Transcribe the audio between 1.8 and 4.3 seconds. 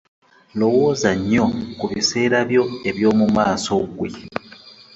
biseera byo ebyomu maaso ggwe.